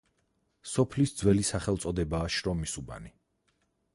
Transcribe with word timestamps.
სოფლის 0.71 1.13
ძველი 1.19 1.43
სახელწოდებაა 1.51 2.33
შრომისუბანი. 2.37 3.13